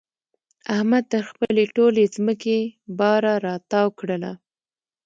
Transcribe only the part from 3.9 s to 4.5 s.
کړله.